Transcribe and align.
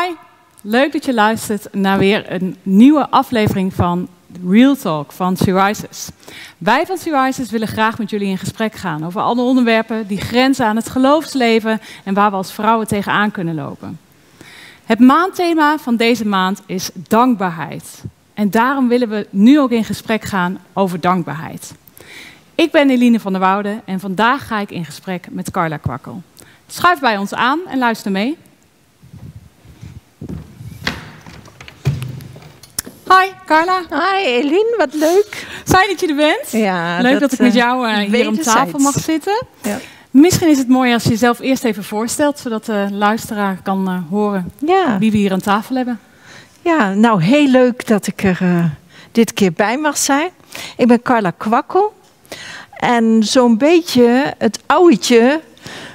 Hi, 0.00 0.14
leuk 0.60 0.92
dat 0.92 1.04
je 1.04 1.14
luistert 1.14 1.66
naar 1.72 1.98
weer 1.98 2.32
een 2.32 2.56
nieuwe 2.62 3.10
aflevering 3.10 3.74
van 3.74 4.08
Real 4.46 4.76
Talk 4.76 5.12
van 5.12 5.36
Syrisis. 5.36 6.08
Wij 6.58 6.86
van 6.86 6.96
Syrisis 6.98 7.50
willen 7.50 7.68
graag 7.68 7.98
met 7.98 8.10
jullie 8.10 8.28
in 8.28 8.38
gesprek 8.38 8.74
gaan 8.74 9.06
over 9.06 9.20
alle 9.20 9.42
onderwerpen 9.42 10.06
die 10.06 10.20
grenzen 10.20 10.66
aan 10.66 10.76
het 10.76 10.88
geloofsleven 10.88 11.80
en 12.04 12.14
waar 12.14 12.30
we 12.30 12.36
als 12.36 12.52
vrouwen 12.52 12.86
tegenaan 12.86 13.30
kunnen 13.30 13.54
lopen. 13.54 13.98
Het 14.84 14.98
maandthema 14.98 15.78
van 15.78 15.96
deze 15.96 16.26
maand 16.26 16.60
is 16.66 16.90
dankbaarheid. 16.94 18.02
En 18.34 18.50
daarom 18.50 18.88
willen 18.88 19.08
we 19.08 19.26
nu 19.30 19.60
ook 19.60 19.70
in 19.70 19.84
gesprek 19.84 20.24
gaan 20.24 20.58
over 20.72 21.00
dankbaarheid. 21.00 21.74
Ik 22.54 22.70
ben 22.70 22.90
Eline 22.90 23.20
van 23.20 23.32
der 23.32 23.40
Woude 23.40 23.80
en 23.84 24.00
vandaag 24.00 24.46
ga 24.46 24.58
ik 24.58 24.70
in 24.70 24.84
gesprek 24.84 25.26
met 25.30 25.50
Carla 25.50 25.76
Kwakkel. 25.76 26.22
Schuif 26.66 27.00
bij 27.00 27.16
ons 27.16 27.34
aan 27.34 27.60
en 27.66 27.78
luister 27.78 28.10
mee. 28.10 28.36
Hi, 33.08 33.32
Carla. 33.46 33.82
Hi, 33.90 34.24
Eline, 34.24 34.74
wat 34.78 34.94
leuk. 34.94 35.46
Fijn 35.64 35.88
dat 35.88 36.00
je 36.00 36.06
er 36.06 36.14
bent. 36.14 36.62
Ja, 36.62 37.00
leuk 37.00 37.20
dat, 37.20 37.32
ik 37.32 37.38
met 37.38 37.54
jou 37.54 37.88
uh, 37.88 37.96
hier 37.98 38.28
om 38.28 38.42
tafel 38.42 38.78
mag 38.78 38.94
zitten. 38.94 39.46
Ja. 39.62 39.78
Misschien 40.10 40.48
is 40.48 40.58
het 40.58 40.68
mooi 40.68 40.92
als 40.92 41.02
je 41.02 41.08
jezelf 41.08 41.40
eerst 41.40 41.64
even 41.64 41.84
voorstelt, 41.84 42.38
zodat 42.38 42.64
de 42.64 42.88
luisteraar 42.90 43.58
kan 43.62 43.90
uh, 43.90 44.10
horen 44.10 44.52
ja. 44.58 44.98
wie 44.98 45.10
we 45.10 45.16
hier 45.16 45.32
aan 45.32 45.40
tafel 45.40 45.76
hebben. 45.76 46.00
Ja, 46.62 46.94
nou 46.94 47.22
heel 47.22 47.48
leuk 47.48 47.86
dat 47.86 48.06
ik 48.06 48.22
er 48.22 48.38
uh, 48.42 48.64
dit 49.12 49.32
keer 49.32 49.52
bij 49.52 49.78
mag 49.78 49.96
zijn. 49.96 50.30
Ik 50.76 50.86
ben 50.86 51.02
Carla 51.02 51.30
Kwakkel. 51.30 51.94
En 52.70 53.22
zo'n 53.22 53.58
beetje 53.58 54.34
het 54.38 54.58
ouwtje 54.66 55.40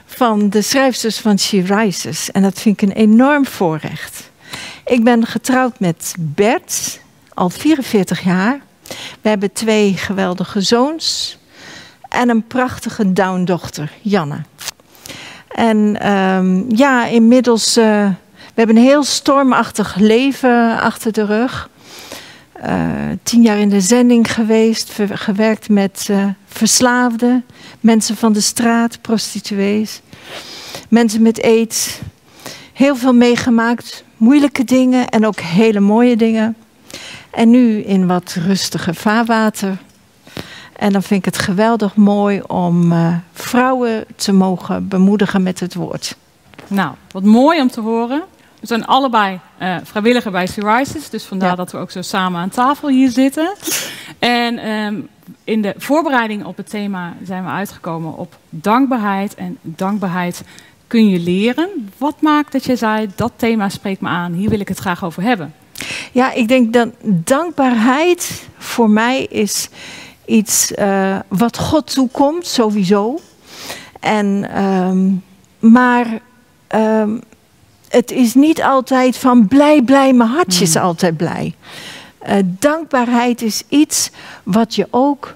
van 0.06 0.50
de 0.50 0.62
schrijfsters 0.62 1.18
van 1.20 1.40
She 1.40 1.62
Rises. 1.62 2.32
En 2.32 2.42
dat 2.42 2.60
vind 2.60 2.82
ik 2.82 2.90
een 2.90 2.96
enorm 2.96 3.46
voorrecht. 3.46 4.29
Ik 4.90 5.04
ben 5.04 5.26
getrouwd 5.26 5.80
met 5.80 6.16
Bert, 6.20 7.00
al 7.34 7.50
44 7.50 8.24
jaar. 8.24 8.60
We 9.22 9.30
hebben 9.30 9.52
twee 9.52 9.94
geweldige 9.94 10.62
zoons 10.62 11.38
en 12.10 12.30
een 12.30 12.48
prachtige 12.48 13.14
downdochter, 13.14 13.92
Janne. 14.02 14.42
En 15.48 16.10
um, 16.12 16.66
ja, 16.76 17.06
inmiddels, 17.06 17.78
uh, 17.78 17.84
we 18.34 18.54
hebben 18.54 18.76
een 18.76 18.84
heel 18.84 19.04
stormachtig 19.04 19.96
leven 19.96 20.80
achter 20.80 21.12
de 21.12 21.26
rug. 21.26 21.70
Uh, 22.66 22.90
tien 23.24 23.42
jaar 23.42 23.58
in 23.58 23.70
de 23.70 23.82
zending 23.82 24.32
geweest, 24.32 24.92
gewerkt 25.14 25.70
met 25.70 26.08
uh, 26.12 26.26
verslaafden, 26.46 27.46
mensen 27.80 28.16
van 28.16 28.34
de 28.34 28.42
straat, 28.42 29.02
prostituees, 29.02 30.02
mensen 30.88 31.22
met 31.22 31.44
aids. 31.44 32.00
Heel 32.74 32.96
veel 32.96 33.14
meegemaakt, 33.14 34.04
moeilijke 34.20 34.64
dingen 34.64 35.10
en 35.10 35.26
ook 35.26 35.40
hele 35.40 35.80
mooie 35.80 36.18
dingen. 36.18 36.56
En 37.32 37.50
nu 37.50 37.82
in 37.82 38.08
wat 38.08 38.38
rustiger 38.46 38.96
vaarwater. 38.96 39.78
En 40.76 40.92
dan 40.92 41.04
vind 41.04 41.20
ik 41.20 41.34
het 41.34 41.44
geweldig 41.44 41.96
mooi 41.96 42.42
om 42.48 42.92
uh, 42.92 43.16
vrouwen 43.34 44.06
te 44.16 44.32
mogen 44.32 44.88
bemoedigen 44.88 45.44
met 45.44 45.60
het 45.60 45.74
woord. 45.74 46.16
Nou, 46.68 46.94
wat 47.12 47.24
mooi 47.24 47.62
om 47.62 47.70
te 47.70 47.82
horen. 47.82 48.24
We 48.60 48.68
zijn 48.68 48.86
allebei 48.86 49.40
uh, 49.62 49.76
vrijwilliger 49.84 50.32
bij 50.32 50.48
Syrisis, 50.48 51.10
dus 51.10 51.24
vandaar 51.24 51.50
ja. 51.50 51.56
dat 51.56 51.72
we 51.72 51.78
ook 51.78 51.92
zo 51.92 52.02
samen 52.02 52.42
aan 52.42 52.50
tafel 52.50 52.90
hier 52.90 53.10
zitten. 53.10 53.56
En 54.20 54.70
um, 54.70 55.08
in 55.44 55.62
de 55.62 55.74
voorbereiding 55.78 56.46
op 56.46 56.58
het 56.58 56.70
thema 56.70 57.14
zijn 57.24 57.44
we 57.44 57.50
uitgekomen 57.50 58.18
op 58.18 58.38
dankbaarheid. 58.50 59.36
En 59.36 59.58
dankbaarheid 59.62 60.44
kun 60.90 61.10
je 61.10 61.20
leren. 61.20 61.90
Wat 61.98 62.22
maakt 62.22 62.52
dat 62.52 62.66
je 62.66 62.76
zei, 62.76 63.10
dat 63.16 63.32
thema 63.36 63.70
spreekt 63.70 64.02
me 64.02 64.08
aan, 64.08 64.34
hier 64.34 64.50
wil 64.50 64.60
ik 64.60 64.68
het 64.68 64.78
graag 64.78 65.04
over 65.04 65.24
hebben? 65.24 65.54
Ja, 66.12 66.32
ik 66.34 66.48
denk 66.48 66.74
dat 66.74 66.90
dankbaarheid 67.04 68.48
voor 68.58 68.90
mij 68.90 69.24
is 69.24 69.70
iets 70.26 70.72
uh, 70.72 71.20
wat 71.28 71.58
God 71.58 71.94
toekomt, 71.94 72.48
sowieso. 72.48 73.20
En, 74.00 74.60
um, 74.64 75.24
maar 75.60 76.20
um, 76.76 77.22
het 77.90 78.12
is 78.12 78.34
niet 78.34 78.64
altijd 78.64 79.18
van 79.18 79.48
blij, 79.48 79.82
blij, 79.82 80.14
mijn 80.14 80.30
hartje 80.30 80.64
is 80.64 80.74
hmm. 80.74 80.84
altijd 80.84 81.18
blij. 81.18 81.56
Uh, 82.28 82.34
dankbaarheid 82.44 83.42
is 83.42 83.64
iets 83.68 84.12
wat 84.44 84.76
je 84.76 84.88
ook 84.90 85.36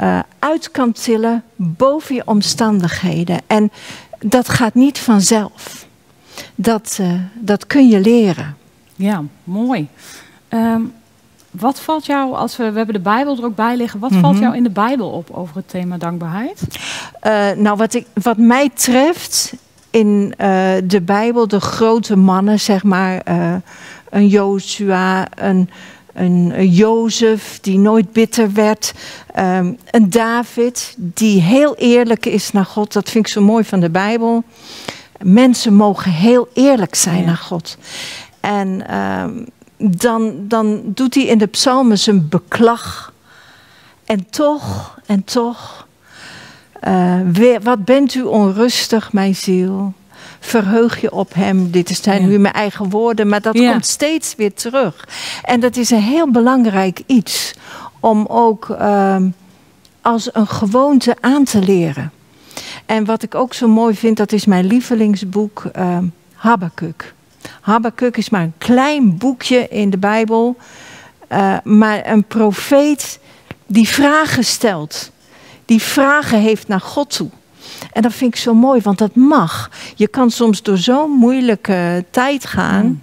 uh, 0.00 0.18
uit 0.38 0.70
kan 0.70 0.92
tillen 0.92 1.44
boven 1.56 2.14
je 2.14 2.22
omstandigheden. 2.24 3.40
En 3.46 3.70
dat 4.20 4.48
gaat 4.48 4.74
niet 4.74 4.98
vanzelf. 4.98 5.86
Dat, 6.54 6.98
uh, 7.00 7.12
dat 7.34 7.66
kun 7.66 7.88
je 7.88 8.00
leren. 8.00 8.56
Ja, 8.96 9.22
mooi. 9.44 9.88
Um, 10.48 10.92
wat 11.50 11.80
valt 11.80 12.06
jou, 12.06 12.34
als 12.34 12.56
we, 12.56 12.70
we 12.70 12.76
hebben 12.76 12.94
de 12.94 13.00
Bijbel 13.00 13.36
er 13.36 13.44
ook 13.44 13.56
bij 13.56 13.76
liggen, 13.76 14.00
wat 14.00 14.10
mm 14.10 14.16
-hmm. 14.16 14.24
valt 14.24 14.38
jou 14.38 14.56
in 14.56 14.62
de 14.62 14.70
Bijbel 14.70 15.10
op 15.10 15.30
over 15.30 15.56
het 15.56 15.68
thema 15.68 15.96
dankbaarheid? 15.96 16.62
Uh, 17.22 17.50
nou, 17.50 17.76
wat, 17.76 17.94
ik, 17.94 18.06
wat 18.22 18.36
mij 18.36 18.70
treft 18.74 19.52
in 19.90 20.34
uh, 20.38 20.72
de 20.84 21.00
Bijbel, 21.00 21.48
de 21.48 21.60
grote 21.60 22.16
mannen, 22.16 22.60
zeg 22.60 22.82
maar, 22.82 23.22
een 24.10 24.28
Joshua, 24.28 25.26
een, 25.34 25.70
een, 26.14 26.52
een 26.54 26.68
Jozef 26.68 27.58
die 27.60 27.78
nooit 27.78 28.12
bitter 28.12 28.52
werd, 28.52 28.92
um, 29.38 29.76
een 29.90 30.10
David 30.10 30.94
die 30.96 31.40
heel 31.40 31.74
eerlijk 31.76 32.26
is 32.26 32.52
naar 32.52 32.64
God, 32.64 32.92
dat 32.92 33.10
vind 33.10 33.26
ik 33.26 33.32
zo 33.32 33.40
mooi 33.40 33.64
van 33.64 33.80
de 33.80 33.90
Bijbel. 33.90 34.44
Mensen 35.22 35.74
mogen 35.74 36.12
heel 36.12 36.48
eerlijk 36.54 36.94
zijn 36.94 37.20
ja. 37.20 37.26
naar 37.26 37.36
God. 37.36 37.76
En 38.40 38.96
um, 38.96 39.46
dan, 39.76 40.34
dan 40.48 40.82
doet 40.84 41.14
hij 41.14 41.24
in 41.24 41.38
de 41.38 41.46
psalmen 41.46 41.98
zijn 41.98 42.28
beklag. 42.28 43.12
En 44.04 44.30
toch, 44.30 44.98
en 45.06 45.24
toch, 45.24 45.86
uh, 46.88 47.20
weer, 47.32 47.60
wat 47.60 47.84
bent 47.84 48.14
u 48.14 48.22
onrustig, 48.22 49.12
mijn 49.12 49.36
ziel. 49.36 49.92
Verheug 50.40 51.00
je 51.00 51.12
op 51.12 51.34
hem. 51.34 51.70
Dit 51.70 51.98
zijn 52.02 52.22
ja. 52.22 52.28
nu 52.28 52.38
mijn 52.38 52.54
eigen 52.54 52.90
woorden, 52.90 53.28
maar 53.28 53.40
dat 53.40 53.58
ja. 53.58 53.70
komt 53.70 53.86
steeds 53.86 54.34
weer 54.34 54.54
terug. 54.54 55.08
En 55.42 55.60
dat 55.60 55.76
is 55.76 55.90
een 55.90 56.02
heel 56.02 56.30
belangrijk 56.30 57.02
iets 57.06 57.54
om 58.00 58.26
ook 58.26 58.68
uh, 58.68 59.16
als 60.02 60.34
een 60.34 60.46
gewoonte 60.46 61.16
aan 61.20 61.44
te 61.44 61.62
leren. 61.62 62.12
En 62.86 63.04
wat 63.04 63.22
ik 63.22 63.34
ook 63.34 63.54
zo 63.54 63.68
mooi 63.68 63.94
vind, 63.94 64.16
dat 64.16 64.32
is 64.32 64.44
mijn 64.44 64.66
lievelingsboek 64.66 65.64
uh, 65.76 65.98
Habakkuk. 66.34 67.14
Habakkuk 67.60 68.16
is 68.16 68.30
maar 68.30 68.42
een 68.42 68.54
klein 68.58 69.18
boekje 69.18 69.68
in 69.68 69.90
de 69.90 69.98
Bijbel. 69.98 70.56
Uh, 71.32 71.56
maar 71.64 72.06
een 72.06 72.24
profeet 72.24 73.18
die 73.66 73.88
vragen 73.88 74.44
stelt. 74.44 75.10
Die 75.64 75.82
vragen 75.82 76.38
heeft 76.38 76.68
naar 76.68 76.80
God 76.80 77.16
toe. 77.16 77.30
En 77.92 78.02
dat 78.02 78.12
vind 78.12 78.34
ik 78.34 78.40
zo 78.40 78.54
mooi, 78.54 78.80
want 78.80 78.98
dat 78.98 79.14
mag. 79.14 79.70
Je 79.94 80.08
kan 80.08 80.30
soms 80.30 80.62
door 80.62 80.78
zo'n 80.78 81.10
moeilijke 81.10 82.04
tijd 82.10 82.46
gaan. 82.46 82.86
Mm. 82.86 83.02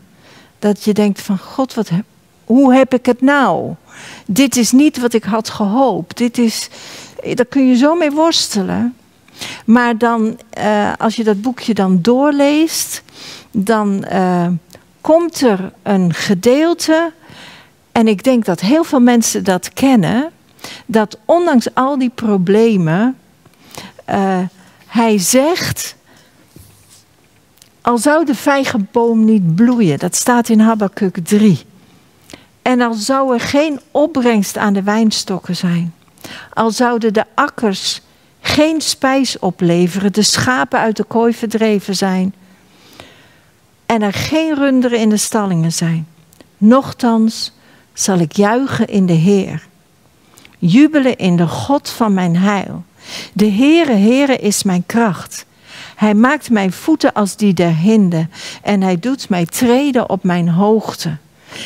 Dat 0.59 0.83
je 0.83 0.93
denkt 0.93 1.21
van 1.21 1.37
God, 1.37 1.73
wat 1.73 1.89
heb, 1.89 2.03
hoe 2.45 2.73
heb 2.73 2.93
ik 2.93 3.05
het 3.05 3.21
nou? 3.21 3.73
Dit 4.25 4.55
is 4.55 4.71
niet 4.71 4.99
wat 4.99 5.13
ik 5.13 5.23
had 5.23 5.49
gehoopt. 5.49 6.17
Dit 6.17 6.37
is, 6.37 6.69
daar 7.33 7.45
kun 7.45 7.67
je 7.67 7.75
zo 7.75 7.95
mee 7.95 8.11
worstelen. 8.11 8.95
Maar 9.65 9.97
dan, 9.97 10.39
uh, 10.57 10.91
als 10.97 11.15
je 11.15 11.23
dat 11.23 11.41
boekje 11.41 11.73
dan 11.73 12.01
doorleest, 12.01 13.03
dan 13.51 14.05
uh, 14.11 14.47
komt 15.01 15.41
er 15.41 15.71
een 15.83 16.13
gedeelte, 16.13 17.11
en 17.91 18.07
ik 18.07 18.23
denk 18.23 18.45
dat 18.45 18.59
heel 18.59 18.83
veel 18.83 18.99
mensen 18.99 19.43
dat 19.43 19.73
kennen, 19.73 20.31
dat 20.85 21.17
ondanks 21.25 21.73
al 21.73 21.97
die 21.97 22.11
problemen, 22.15 23.17
uh, 24.09 24.39
hij 24.87 25.17
zegt, 25.17 25.95
al 27.81 27.97
zou 27.97 28.25
de 28.25 28.35
vijgenboom 28.35 29.25
niet 29.25 29.55
bloeien, 29.55 29.99
dat 29.99 30.15
staat 30.15 30.49
in 30.49 30.59
Habakkuk 30.59 31.17
3. 31.23 31.65
En 32.61 32.81
al 32.81 32.93
zou 32.93 33.33
er 33.33 33.39
geen 33.39 33.79
opbrengst 33.91 34.57
aan 34.57 34.73
de 34.73 34.83
wijnstokken 34.83 35.55
zijn, 35.55 35.93
al 36.53 36.71
zouden 36.71 37.13
de 37.13 37.25
akkers 37.33 38.01
geen 38.41 38.81
spijs 38.81 39.39
opleveren, 39.39 40.13
de 40.13 40.21
schapen 40.21 40.79
uit 40.79 40.97
de 40.97 41.03
kooi 41.03 41.33
verdreven 41.33 41.95
zijn 41.95 42.33
en 43.85 44.01
er 44.01 44.13
geen 44.13 44.55
runderen 44.55 44.99
in 44.99 45.09
de 45.09 45.17
stallingen 45.17 45.73
zijn. 45.73 46.07
Nochtans 46.57 47.51
zal 47.93 48.17
ik 48.17 48.31
juichen 48.31 48.87
in 48.87 49.05
de 49.05 49.13
Heer, 49.13 49.67
jubelen 50.57 51.17
in 51.17 51.35
de 51.35 51.47
God 51.47 51.89
van 51.89 52.13
mijn 52.13 52.37
heil. 52.37 52.83
De 53.33 53.51
Heere, 53.51 53.93
Heere 53.93 54.37
is 54.37 54.63
mijn 54.63 54.83
kracht. 54.85 55.45
Hij 55.95 56.13
maakt 56.13 56.49
mijn 56.49 56.71
voeten 56.71 57.13
als 57.13 57.35
die 57.35 57.53
der 57.53 57.75
hinde 57.75 58.27
en 58.61 58.81
hij 58.81 58.99
doet 58.99 59.29
mij 59.29 59.45
treden 59.45 60.09
op 60.09 60.23
mijn 60.23 60.49
hoogte. 60.49 61.17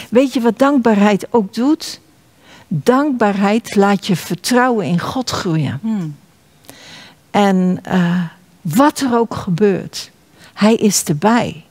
Weet 0.09 0.33
je 0.33 0.41
wat 0.41 0.59
dankbaarheid 0.59 1.27
ook 1.29 1.53
doet? 1.53 1.99
Dankbaarheid 2.67 3.75
laat 3.75 4.07
je 4.07 4.15
vertrouwen 4.15 4.85
in 4.85 4.99
God 4.99 5.29
groeien. 5.29 5.79
Hmm. 5.81 6.15
En 7.31 7.81
uh, 7.87 8.23
wat 8.61 8.99
er 8.99 9.17
ook 9.17 9.35
gebeurt, 9.35 10.11
hij 10.53 10.75
is 10.75 11.03
erbij. 11.03 11.63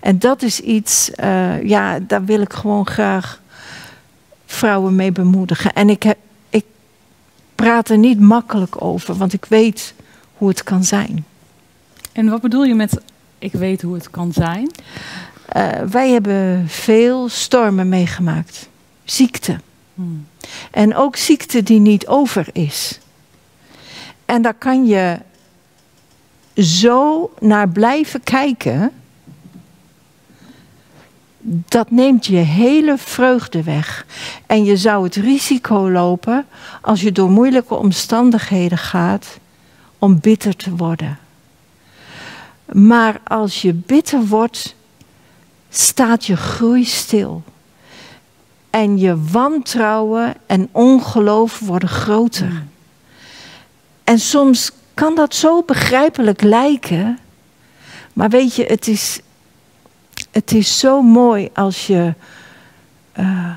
En 0.00 0.18
dat 0.18 0.42
is 0.42 0.60
iets, 0.60 1.10
uh, 1.24 1.62
ja, 1.62 1.98
daar 1.98 2.24
wil 2.24 2.40
ik 2.40 2.52
gewoon 2.52 2.86
graag 2.86 3.40
vrouwen 4.46 4.94
mee 4.94 5.12
bemoedigen. 5.12 5.72
En 5.72 5.90
ik, 5.90 6.02
heb, 6.02 6.18
praat 7.64 7.88
er 7.88 7.98
niet 7.98 8.20
makkelijk 8.20 8.82
over, 8.82 9.14
want 9.14 9.32
ik 9.32 9.44
weet 9.44 9.94
hoe 10.36 10.48
het 10.48 10.62
kan 10.62 10.84
zijn. 10.84 11.24
En 12.12 12.28
wat 12.28 12.40
bedoel 12.40 12.64
je 12.64 12.74
met 12.74 13.00
ik 13.38 13.52
weet 13.52 13.82
hoe 13.82 13.94
het 13.94 14.10
kan 14.10 14.32
zijn? 14.32 14.70
Uh, 15.56 15.68
wij 15.90 16.10
hebben 16.10 16.68
veel 16.68 17.28
stormen 17.28 17.88
meegemaakt. 17.88 18.68
Ziekte. 19.04 19.60
Hmm. 19.94 20.26
En 20.70 20.94
ook 20.94 21.16
ziekte 21.16 21.62
die 21.62 21.80
niet 21.80 22.06
over 22.06 22.46
is. 22.52 23.00
En 24.24 24.42
daar 24.42 24.54
kan 24.54 24.86
je 24.86 25.18
zo 26.56 27.30
naar 27.40 27.68
blijven 27.68 28.22
kijken. 28.22 28.92
Dat 31.46 31.90
neemt 31.90 32.26
je 32.26 32.36
hele 32.36 32.98
vreugde 32.98 33.62
weg. 33.62 34.06
En 34.46 34.64
je 34.64 34.76
zou 34.76 35.04
het 35.04 35.14
risico 35.14 35.90
lopen 35.90 36.46
als 36.80 37.00
je 37.00 37.12
door 37.12 37.30
moeilijke 37.30 37.74
omstandigheden 37.74 38.78
gaat 38.78 39.38
om 39.98 40.20
bitter 40.20 40.56
te 40.56 40.76
worden. 40.76 41.18
Maar 42.72 43.20
als 43.24 43.62
je 43.62 43.72
bitter 43.72 44.26
wordt, 44.26 44.74
staat 45.70 46.26
je 46.26 46.36
groei 46.36 46.84
stil. 46.84 47.42
En 48.70 48.98
je 48.98 49.22
wantrouwen 49.30 50.34
en 50.46 50.68
ongeloof 50.72 51.58
worden 51.58 51.88
groter. 51.88 52.48
Hmm. 52.48 52.68
En 54.04 54.18
soms 54.18 54.70
kan 54.94 55.14
dat 55.14 55.34
zo 55.34 55.62
begrijpelijk 55.62 56.42
lijken. 56.42 57.18
Maar 58.12 58.28
weet 58.28 58.54
je, 58.54 58.64
het 58.64 58.88
is, 58.88 59.20
het 60.34 60.52
is 60.52 60.78
zo 60.78 61.02
mooi 61.02 61.50
als 61.52 61.86
je, 61.86 62.14
uh, 63.18 63.56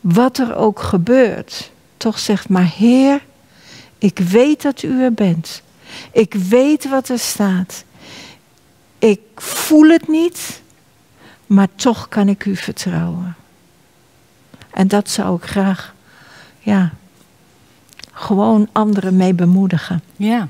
wat 0.00 0.38
er 0.38 0.56
ook 0.56 0.80
gebeurt, 0.80 1.70
toch 1.96 2.18
zegt, 2.18 2.48
maar 2.48 2.70
Heer, 2.76 3.22
ik 3.98 4.18
weet 4.18 4.62
dat 4.62 4.82
u 4.82 5.02
er 5.02 5.12
bent. 5.12 5.62
Ik 6.12 6.34
weet 6.34 6.88
wat 6.88 7.08
er 7.08 7.18
staat. 7.18 7.84
Ik 8.98 9.20
voel 9.34 9.88
het 9.88 10.08
niet, 10.08 10.62
maar 11.46 11.68
toch 11.74 12.08
kan 12.08 12.28
ik 12.28 12.44
u 12.44 12.56
vertrouwen. 12.56 13.36
En 14.70 14.88
dat 14.88 15.10
zou 15.10 15.36
ik 15.36 15.44
graag, 15.44 15.94
ja, 16.58 16.92
gewoon 18.12 18.68
anderen 18.72 19.16
mee 19.16 19.34
bemoedigen. 19.34 20.02
Ja, 20.16 20.48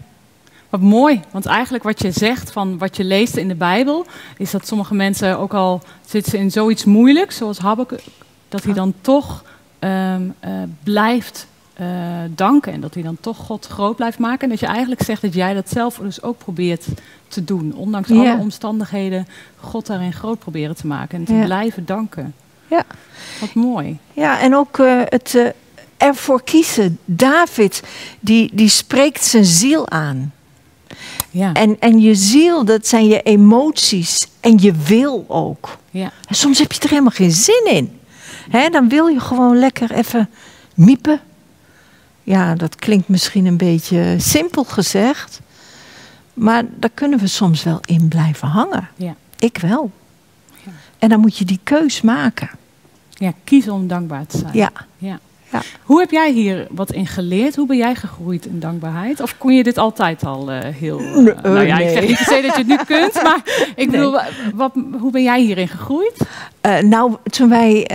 wat 0.69 0.81
mooi. 0.81 1.21
Want 1.31 1.47
eigenlijk 1.47 1.85
wat 1.85 2.03
je 2.03 2.11
zegt 2.11 2.51
van 2.51 2.79
wat 2.79 2.97
je 2.97 3.05
leest 3.05 3.37
in 3.37 3.49
de 3.49 3.55
Bijbel, 3.55 4.07
is 4.37 4.51
dat 4.51 4.67
sommige 4.67 4.95
mensen 4.95 5.39
ook 5.39 5.55
al 5.55 5.83
zitten 6.07 6.39
in 6.39 6.51
zoiets 6.51 6.85
moeilijks, 6.85 7.37
zoals 7.37 7.59
Habakkuk, 7.59 8.03
dat 8.49 8.65
hij 8.65 8.75
dan 8.75 8.95
toch 9.01 9.45
ehm, 9.79 10.23
eh, 10.41 10.53
blijft 10.83 11.47
uh, 11.81 11.87
danken 12.35 12.73
en 12.73 12.81
dat 12.81 12.95
hij 12.95 13.03
dan 13.03 13.17
toch 13.21 13.37
God 13.37 13.67
groot 13.67 13.97
blijft 13.97 14.19
maken. 14.19 14.41
En 14.43 14.49
dat 14.49 14.61
je 14.61 14.67
eigenlijk 14.67 15.03
zegt 15.03 15.23
dat 15.23 15.35
jij 15.35 15.55
dat 15.55 15.71
zelf 15.71 15.99
dus 15.99 16.23
ook 16.23 16.39
probeert 16.39 16.87
te 17.29 17.45
doen, 17.45 17.75
ondanks 17.75 18.11
alle 18.11 18.37
omstandigheden, 18.39 19.29
God 19.57 19.87
daarin 19.87 20.13
groot 20.13 20.39
proberen 20.39 20.77
te 20.77 20.87
maken 20.87 21.19
en 21.19 21.25
te 21.25 21.43
blijven 21.45 21.87
danken. 21.87 22.35
Ja. 22.67 22.85
Wat 23.41 23.55
mooi. 23.55 23.99
Ja, 24.13 24.41
en 24.41 24.57
ook 24.57 24.79
uh, 24.79 25.03
het 25.05 25.55
ervoor 25.97 26.43
kiezen. 26.43 26.99
David, 27.05 27.83
die, 28.21 28.51
die 28.53 28.69
spreekt 28.69 29.25
zijn 29.25 29.45
ziel 29.45 29.89
aan. 29.89 30.33
Ja. 31.39 31.53
En, 31.53 31.77
en 31.81 32.01
je 32.01 32.15
ziel, 32.15 32.65
dat 32.65 32.87
zijn 32.87 33.07
je 33.07 33.23
emoties 33.23 34.29
en 34.41 34.59
je 34.59 34.73
wil 34.73 35.25
ook. 35.29 35.79
Ja. 35.91 36.13
En 36.29 36.35
soms 36.35 36.59
heb 36.59 36.73
je 36.73 36.81
er 36.81 36.89
helemaal 36.89 37.11
geen 37.11 37.31
zin 37.31 37.67
in. 37.67 38.01
Dan 38.71 38.89
wil 38.89 39.07
je 39.07 39.21
gewoon 39.21 39.59
lekker 39.59 39.93
even 39.93 40.31
miepen. 40.75 41.21
Ja, 42.23 42.55
dat 42.55 42.77
klinkt 42.77 43.09
misschien 43.09 43.47
een 43.47 43.57
beetje 43.57 44.15
simpel 44.19 44.65
gezegd. 44.65 45.41
Maar 46.35 46.63
daar 46.77 46.91
kunnen 46.95 47.19
we 47.19 47.27
soms 47.27 47.63
wel 47.63 47.81
in 47.85 48.09
blijven 48.09 48.49
hangen. 48.49 48.89
Ja. 48.97 49.15
Ik 49.39 49.59
wel. 49.59 49.91
Ja. 50.65 50.73
En 50.99 51.09
dan 51.09 51.21
moet 51.21 51.37
je 51.39 51.45
die 51.45 51.61
keus 51.63 52.01
maken. 52.01 52.51
Ja, 53.11 53.33
kiezen 53.45 53.73
om 53.73 53.87
dankbaar 53.87 54.27
te 54.27 54.39
zijn. 54.39 54.55
Ja. 54.55 54.71
ja. 54.99 55.19
Ja. 55.53 55.63
Hoe 55.83 56.01
heb 56.01 56.11
jij 56.11 56.33
hier 56.33 56.67
wat 56.71 56.93
in 56.93 57.07
geleerd? 57.07 57.57
Hoe 57.57 57.67
ben 57.67 57.77
jij 57.77 57.95
gegroeid 57.95 58.47
in 58.47 58.61
dankbaarheid? 58.61 59.21
Of 59.21 59.39
kon 59.39 59.55
je 59.55 59.63
dit 59.63 59.79
altijd 59.79 60.25
al 60.25 60.53
uh, 60.53 60.59
heel... 60.63 61.01
Uh, 61.01 61.43
nou 61.43 61.67
ja, 61.67 61.79
ik 61.79 61.89
zeg 61.89 62.07
niet 62.07 62.17
per 62.17 62.25
se 62.25 62.43
dat 62.43 62.57
je 62.57 62.59
het 62.59 62.67
nu 62.67 62.79
kunt, 62.97 63.23
maar 63.23 63.41
ik 63.77 63.91
bedoel, 63.91 64.19
wat, 64.55 64.73
hoe 64.99 65.11
ben 65.11 65.23
jij 65.23 65.41
hierin 65.41 65.69
gegroeid? 65.69 66.17
Uh, 66.63 66.79
nou, 66.79 67.17
toen 67.23 67.49
wij 67.49 67.87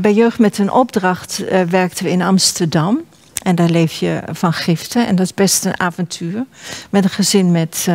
bij 0.00 0.12
Jeugd 0.12 0.38
met 0.38 0.58
een 0.58 0.70
opdracht 0.70 1.44
werkten 1.70 2.04
we 2.04 2.10
in 2.10 2.22
Amsterdam. 2.22 3.00
En 3.42 3.54
daar 3.54 3.68
leef 3.68 3.92
je 3.92 4.22
van 4.32 4.52
giften. 4.52 5.06
En 5.06 5.16
dat 5.16 5.26
is 5.26 5.34
best 5.34 5.64
een 5.64 5.80
avontuur. 5.80 6.44
Met 6.90 7.04
een 7.04 7.10
gezin 7.10 7.50
met 7.50 7.88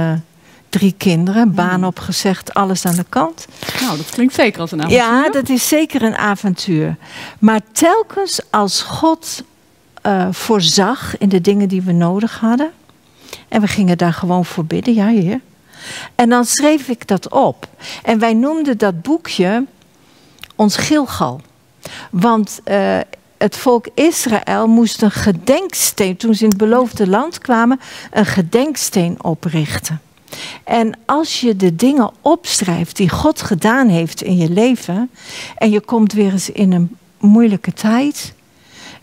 drie 0.77 0.95
kinderen, 0.97 1.53
baan 1.53 1.73
hmm. 1.73 1.83
opgezegd, 1.83 2.53
alles 2.53 2.85
aan 2.85 2.95
de 2.95 3.05
kant. 3.09 3.47
Nou, 3.81 3.97
dat 3.97 4.09
klinkt 4.09 4.33
zeker 4.33 4.61
als 4.61 4.71
een 4.71 4.79
avontuur. 4.79 4.99
Ja, 4.99 5.29
dat 5.29 5.49
is 5.49 5.67
zeker 5.67 6.01
een 6.01 6.15
avontuur. 6.15 6.95
Maar 7.39 7.61
telkens 7.71 8.41
als 8.49 8.81
God 8.81 9.43
uh, 10.05 10.27
voorzag 10.31 11.17
in 11.17 11.29
de 11.29 11.41
dingen 11.41 11.67
die 11.67 11.81
we 11.81 11.91
nodig 11.91 12.39
hadden. 12.39 12.71
En 13.47 13.61
we 13.61 13.67
gingen 13.67 13.97
daar 13.97 14.13
gewoon 14.13 14.45
voor 14.45 14.65
bidden, 14.65 14.93
ja 14.93 15.07
heer. 15.07 15.39
En 16.15 16.29
dan 16.29 16.45
schreef 16.45 16.87
ik 16.87 17.07
dat 17.07 17.29
op. 17.29 17.67
En 18.03 18.19
wij 18.19 18.33
noemden 18.33 18.77
dat 18.77 19.01
boekje 19.01 19.65
ons 20.55 20.77
Gilgal. 20.77 21.41
Want 22.11 22.59
uh, 22.65 22.97
het 23.37 23.57
volk 23.57 23.87
Israël 23.93 24.67
moest 24.67 25.01
een 25.01 25.11
gedenksteen, 25.11 26.17
toen 26.17 26.33
ze 26.33 26.43
in 26.43 26.49
het 26.49 26.57
beloofde 26.57 27.07
land 27.07 27.37
kwamen, 27.37 27.79
een 28.11 28.25
gedenksteen 28.25 29.23
oprichten. 29.23 30.01
En 30.63 30.91
als 31.05 31.39
je 31.41 31.55
de 31.55 31.75
dingen 31.75 32.11
opschrijft 32.21 32.95
die 32.95 33.09
God 33.09 33.41
gedaan 33.41 33.87
heeft 33.87 34.21
in 34.21 34.37
je 34.37 34.49
leven, 34.49 35.09
en 35.57 35.69
je 35.69 35.81
komt 35.81 36.13
weer 36.13 36.31
eens 36.31 36.49
in 36.49 36.71
een 36.71 36.97
moeilijke 37.19 37.73
tijd, 37.73 38.33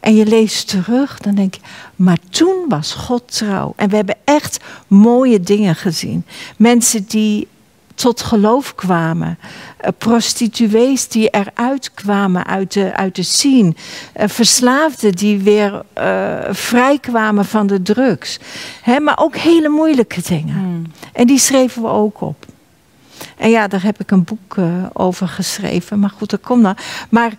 en 0.01 0.15
je 0.15 0.27
leest 0.27 0.69
terug, 0.69 1.19
dan 1.19 1.35
denk 1.35 1.55
je, 1.55 1.61
maar 1.97 2.19
toen 2.31 2.65
was 2.69 2.93
God 2.93 3.37
trouw. 3.37 3.73
En 3.76 3.88
we 3.88 3.97
hebben 3.97 4.17
echt 4.25 4.59
mooie 4.87 5.41
dingen 5.41 5.76
gezien. 5.76 6.25
Mensen 6.57 7.05
die 7.07 7.49
tot 8.02 8.23
geloof 8.23 8.75
kwamen. 8.75 9.38
Uh, 9.38 9.88
prostituees 9.99 11.09
die 11.09 11.28
eruit 11.28 11.94
kwamen 11.94 12.47
uit 12.47 12.73
de, 12.73 12.97
uit 12.97 13.14
de 13.14 13.23
scene. 13.23 13.75
Uh, 14.21 14.28
verslaafden 14.28 15.12
die 15.12 15.38
weer 15.38 15.82
uh, 15.99 16.38
vrij 16.50 16.99
kwamen 16.99 17.44
van 17.44 17.66
de 17.66 17.82
drugs. 17.82 18.38
Hè, 18.82 19.00
maar 19.00 19.18
ook 19.18 19.37
hele 19.37 19.68
moeilijke 19.68 20.23
dingen. 20.23 20.54
Hmm. 20.54 20.87
En 21.12 21.26
die 21.26 21.38
schreven 21.38 21.82
we 21.82 21.88
ook 21.88 22.21
op. 22.21 22.47
En 23.37 23.50
ja, 23.50 23.68
daar 23.68 23.82
heb 23.82 24.00
ik 24.00 24.11
een 24.11 24.25
boek 24.25 24.56
over 24.92 25.28
geschreven. 25.28 25.99
Maar 25.99 26.11
goed, 26.11 26.30
dat 26.30 26.40
komt 26.40 26.62
dan. 26.62 26.76
Maar 27.09 27.32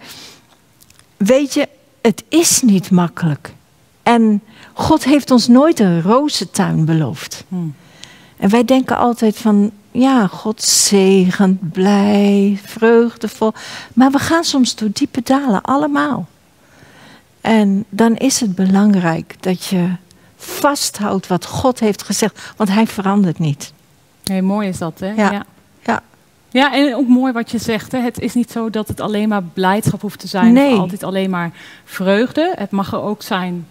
weet 1.17 1.53
je, 1.53 1.67
het 2.01 2.24
is 2.29 2.62
niet 2.62 2.91
makkelijk. 2.91 3.53
En 4.03 4.41
God 4.74 5.03
heeft 5.03 5.32
ons 5.32 5.48
nooit 5.48 5.79
een 5.79 6.01
rozentuin 6.01 6.86
beloofd. 6.86 7.43
Hmm. 7.48 7.75
En 8.38 8.50
wij 8.50 8.65
denken 8.65 8.98
altijd 8.98 9.38
van, 9.38 9.72
ja, 9.94 10.28
God 10.28 10.62
zegend, 10.64 11.72
blij, 11.72 12.60
vreugdevol. 12.64 13.54
Maar 13.94 14.12
we 14.12 14.20
gaan 14.20 14.44
soms 14.44 14.76
door 14.76 14.90
diepe 14.94 15.22
dalen, 15.24 15.62
allemaal. 15.62 16.28
En 17.42 17.86
dan 17.90 18.16
is 18.16 18.40
het 18.40 18.56
belangrijk 18.56 19.36
dat 19.40 19.66
je 19.66 19.90
vasthoudt 20.36 21.28
wat 21.28 21.46
God 21.46 21.80
heeft 21.80 22.04
gezegd, 22.04 22.54
want 22.56 22.70
Hij 22.70 22.88
verandert 22.88 23.40
niet. 23.40 23.74
Hey, 24.24 24.42
mooi 24.42 24.68
is 24.68 24.78
dat, 24.78 25.00
hè? 25.00 25.12
Ja. 25.12 25.32
ja. 25.32 25.44
Ja, 26.50 26.74
en 26.74 26.96
ook 26.96 27.08
mooi 27.08 27.32
wat 27.32 27.52
je 27.52 27.58
zegt. 27.58 27.92
Hè? 27.92 28.00
Het 28.00 28.20
is 28.20 28.34
niet 28.34 28.52
zo 28.52 28.70
dat 28.70 28.88
het 28.88 29.00
alleen 29.00 29.30
maar 29.30 29.44
blijdschap 29.44 30.02
hoeft 30.02 30.20
te 30.20 30.28
zijn. 30.28 30.54
Nee. 30.54 30.74
Of 30.74 30.80
altijd 30.80 31.04
alleen 31.04 31.30
maar 31.30 31.52
vreugde. 31.86 32.54
Het 32.58 32.72
mag 32.72 32.92
er 32.92 33.02
ook 33.02 33.22
zijn 33.22 33.68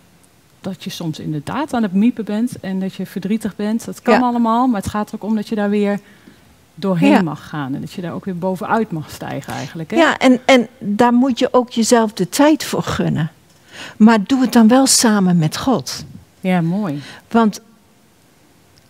dat 0.63 0.85
je 0.85 0.91
soms 0.91 1.19
inderdaad 1.19 1.75
aan 1.75 1.83
het 1.83 1.93
miepen 1.93 2.25
bent 2.25 2.61
en 2.61 2.81
dat 2.81 2.95
je 2.95 3.07
verdrietig 3.07 3.57
bent. 3.57 3.85
Dat 3.85 4.03
kan 4.03 4.23
allemaal, 4.23 4.67
maar 4.67 4.81
het 4.81 4.91
gaat 4.91 5.09
er 5.09 5.15
ook 5.15 5.25
om 5.25 5.35
dat 5.35 5.49
je 5.49 5.55
daar 5.55 5.71
weer 5.71 6.01
doorheen 6.75 7.25
mag 7.25 7.49
gaan 7.49 7.75
en 7.75 7.81
dat 7.81 7.93
je 7.93 8.01
daar 8.01 8.13
ook 8.13 8.25
weer 8.25 8.39
bovenuit 8.39 8.91
mag 8.91 9.11
stijgen 9.11 9.53
eigenlijk. 9.53 9.91
Hè? 9.91 9.97
Ja, 9.97 10.19
en, 10.19 10.41
en 10.45 10.69
daar 10.79 11.13
moet 11.13 11.39
je 11.39 11.49
ook 11.53 11.71
jezelf 11.71 12.13
de 12.13 12.29
tijd 12.29 12.65
voor 12.65 12.83
gunnen. 12.83 13.31
Maar 13.97 14.19
doe 14.27 14.41
het 14.41 14.53
dan 14.53 14.69
wel 14.69 14.87
samen 14.87 15.39
met 15.39 15.57
God. 15.57 16.05
Ja, 16.41 16.61
mooi. 16.61 17.03
Want 17.31 17.61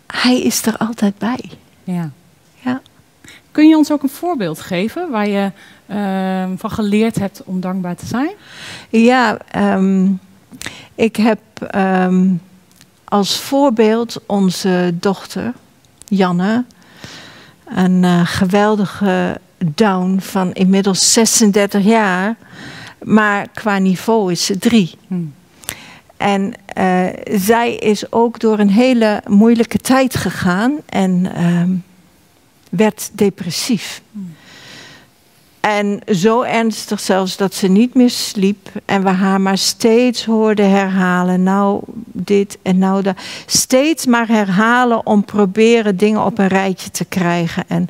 Hij 0.07 0.43
is 0.43 0.67
er 0.67 0.77
altijd 0.77 1.19
bij. 1.19 1.51
Ja. 1.85 2.11
ja. 2.61 2.81
Kun 3.51 3.69
je 3.69 3.77
ons 3.77 3.93
ook 3.93 4.03
een 4.03 4.09
voorbeeld 4.09 4.61
geven 4.61 5.11
waar 5.11 5.29
je 5.29 5.51
uh, 5.87 6.59
van 6.59 6.71
geleerd 6.71 7.19
hebt 7.19 7.43
om 7.45 7.61
dankbaar 7.61 7.97
te 7.97 8.07
zijn? 8.07 8.31
Ja, 8.89 9.39
um, 9.57 10.21
ik 10.95 11.17
heb 11.17 11.41
um, 11.75 12.41
als 13.05 13.39
voorbeeld 13.39 14.21
onze 14.27 14.95
dochter, 14.95 15.53
Janne. 16.05 16.65
een 17.67 18.03
uh, 18.03 18.21
geweldige 18.25 19.41
down 19.65 20.19
van 20.21 20.53
inmiddels 20.53 21.13
36 21.13 21.85
jaar. 21.85 22.37
Maar 23.03 23.47
qua 23.55 23.79
niveau 23.79 24.33
is 24.33 24.45
ze 24.45 24.59
drie. 24.59 24.95
Hmm. 25.07 25.35
En 26.17 26.55
uh, 26.79 27.07
zij 27.39 27.75
is 27.75 28.13
ook 28.13 28.41
door 28.41 28.59
een 28.59 28.71
hele 28.71 29.23
moeilijke 29.27 29.79
tijd 29.79 30.17
gegaan 30.17 30.79
en 30.87 31.29
uh, 31.37 31.63
werd 32.71 33.11
depressief. 33.13 34.03
Hmm. 34.13 34.35
En 35.63 36.01
zo 36.15 36.43
ernstig 36.43 37.01
zelfs 37.01 37.37
dat 37.37 37.55
ze 37.55 37.69
niet 37.69 37.95
meer 37.95 38.11
sliep. 38.11 38.69
En 38.85 39.03
we 39.03 39.09
haar 39.09 39.41
maar 39.41 39.59
steeds 39.59 40.25
hoorden 40.25 40.71
herhalen. 40.71 41.43
Nou 41.43 41.83
dit 42.13 42.59
en 42.63 42.79
nou 42.79 43.03
dat. 43.03 43.17
Steeds 43.47 44.07
maar 44.07 44.29
herhalen 44.29 45.07
om 45.07 45.25
proberen 45.25 45.97
dingen 45.97 46.25
op 46.25 46.39
een 46.39 46.49
rijtje 46.49 46.91
te 46.91 47.05
krijgen. 47.05 47.65
En 47.69 47.89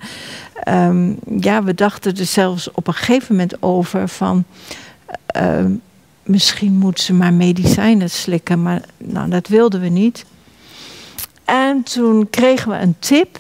um, 0.69 1.19
ja, 1.41 1.63
we 1.63 1.75
dachten 1.75 2.17
er 2.17 2.27
zelfs 2.27 2.71
op 2.71 2.87
een 2.87 2.95
gegeven 2.95 3.35
moment 3.35 3.63
over 3.63 4.09
van... 4.09 4.45
Uh, 5.37 5.65
misschien 6.23 6.73
moet 6.73 7.01
ze 7.01 7.13
maar 7.13 7.35
medicijnen 7.35 8.11
slikken. 8.11 8.63
Maar 8.63 8.83
nou, 8.99 9.31
dat 9.31 9.49
wilden 9.49 9.81
we 9.81 9.89
niet. 9.89 10.25
En 11.45 11.83
toen 11.83 12.31
kregen 12.31 12.71
we 12.71 12.77
een 12.77 12.97
tip. 12.99 13.39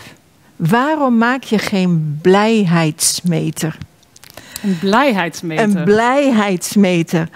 Waarom 0.56 1.18
maak 1.18 1.42
je 1.42 1.58
geen 1.58 2.18
blijheidsmeter? 2.22 3.78
Een 4.62 4.78
blijheidsmeter. 4.78 5.64
Een 5.64 5.84
blijheidsmeter. 5.84 7.28